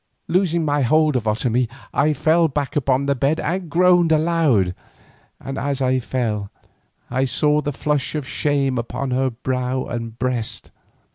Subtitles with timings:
[0.27, 4.73] Losing my hold of Otomie, I fell back upon the bed and groaned aloud,
[5.39, 6.49] and as I fell
[7.11, 10.71] I saw the flush of shame upon her brow and breast.